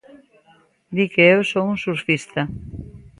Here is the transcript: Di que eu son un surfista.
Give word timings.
Di 0.95 1.05
que 1.13 1.23
eu 1.33 1.41
son 1.51 1.65
un 1.73 1.77
surfista. 1.85 2.41